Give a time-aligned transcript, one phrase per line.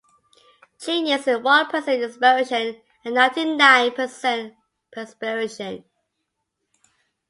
[0.79, 4.55] Genius is one percent inspiration and ninety-nine percent
[4.91, 5.83] perspiration.